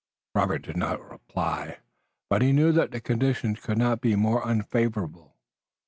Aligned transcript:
Robert 0.33 0.63
did 0.63 0.77
not 0.77 0.99
reply, 1.11 1.77
but 2.27 2.41
he 2.41 2.53
knew 2.53 2.71
that 2.71 2.89
the 2.89 2.99
conditions 2.99 3.59
could 3.59 3.77
not 3.77 4.01
be 4.01 4.15
more 4.15 4.43
unfavorable. 4.43 5.37